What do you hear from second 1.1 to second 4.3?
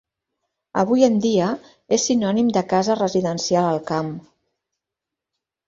dia és sinònim de casa residencial al camp.